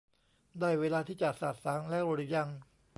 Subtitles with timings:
[0.59, 2.49] ได้เวลาที่จะสะสางแล้วหรือยัง?